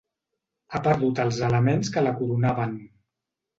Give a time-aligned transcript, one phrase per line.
[0.77, 2.77] Ha perdut els elements que la coronaven.